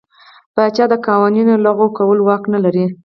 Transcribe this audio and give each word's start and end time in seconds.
پاچا 0.55 0.85
د 0.89 0.93
قوانینو 1.05 1.53
لغوه 1.65 1.87
کولو 1.97 2.21
واک 2.27 2.43
نه 2.53 2.59
لري. 2.63 2.85